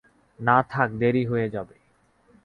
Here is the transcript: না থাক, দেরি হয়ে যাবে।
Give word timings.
না 0.39 0.57
থাক, 0.69 0.89
দেরি 0.99 1.23
হয়ে 1.25 1.47
যাবে। 1.49 1.75